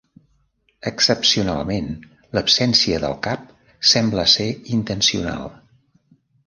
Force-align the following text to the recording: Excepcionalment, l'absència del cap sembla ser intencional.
Excepcionalment, 0.91 1.91
l'absència 2.39 3.03
del 3.07 3.17
cap 3.29 3.45
sembla 3.95 4.29
ser 4.37 4.51
intencional. 4.81 5.57